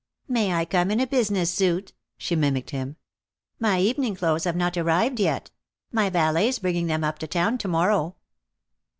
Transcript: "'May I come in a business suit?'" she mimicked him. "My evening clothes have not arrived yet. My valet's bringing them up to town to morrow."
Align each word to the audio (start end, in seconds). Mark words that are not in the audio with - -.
"'May 0.27 0.51
I 0.53 0.65
come 0.65 0.89
in 0.89 0.99
a 0.99 1.05
business 1.05 1.51
suit?'" 1.51 1.93
she 2.17 2.35
mimicked 2.35 2.71
him. 2.71 2.95
"My 3.59 3.79
evening 3.79 4.15
clothes 4.15 4.45
have 4.45 4.55
not 4.55 4.75
arrived 4.75 5.19
yet. 5.19 5.51
My 5.91 6.09
valet's 6.09 6.57
bringing 6.57 6.87
them 6.87 7.03
up 7.03 7.19
to 7.19 7.27
town 7.27 7.59
to 7.59 7.67
morrow." 7.67 8.15